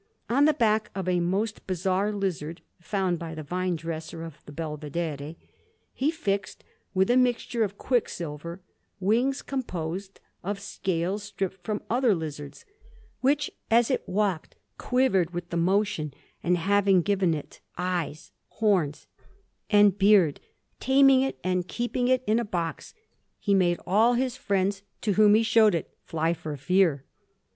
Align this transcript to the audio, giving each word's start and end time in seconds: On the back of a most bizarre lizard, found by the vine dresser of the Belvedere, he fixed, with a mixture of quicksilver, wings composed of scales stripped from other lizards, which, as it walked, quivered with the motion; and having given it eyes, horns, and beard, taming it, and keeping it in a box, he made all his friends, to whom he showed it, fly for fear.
On 0.31 0.45
the 0.45 0.53
back 0.55 0.89
of 0.95 1.07
a 1.07 1.19
most 1.19 1.67
bizarre 1.67 2.11
lizard, 2.11 2.61
found 2.81 3.19
by 3.19 3.35
the 3.35 3.43
vine 3.43 3.75
dresser 3.75 4.23
of 4.23 4.43
the 4.47 4.51
Belvedere, 4.51 5.35
he 5.93 6.09
fixed, 6.09 6.63
with 6.95 7.11
a 7.11 7.15
mixture 7.15 7.63
of 7.63 7.77
quicksilver, 7.77 8.61
wings 8.99 9.43
composed 9.43 10.19
of 10.43 10.59
scales 10.59 11.21
stripped 11.21 11.63
from 11.63 11.83
other 11.87 12.15
lizards, 12.15 12.65
which, 13.19 13.51
as 13.69 13.91
it 13.91 14.01
walked, 14.09 14.55
quivered 14.79 15.35
with 15.35 15.51
the 15.51 15.55
motion; 15.57 16.15
and 16.41 16.57
having 16.57 17.03
given 17.03 17.35
it 17.35 17.61
eyes, 17.77 18.31
horns, 18.47 19.05
and 19.69 19.99
beard, 19.99 20.39
taming 20.79 21.21
it, 21.21 21.37
and 21.43 21.67
keeping 21.67 22.07
it 22.07 22.23
in 22.25 22.39
a 22.39 22.43
box, 22.43 22.95
he 23.37 23.53
made 23.53 23.79
all 23.85 24.15
his 24.15 24.35
friends, 24.35 24.81
to 24.99 25.11
whom 25.13 25.35
he 25.35 25.43
showed 25.43 25.75
it, 25.75 25.93
fly 26.03 26.33
for 26.33 26.57
fear. 26.57 27.05